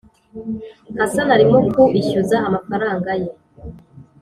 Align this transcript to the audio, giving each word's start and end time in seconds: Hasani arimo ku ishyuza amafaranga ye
Hasani 0.99 1.31
arimo 1.35 1.57
ku 1.73 1.83
ishyuza 1.99 2.37
amafaranga 2.47 3.09
ye 3.21 3.29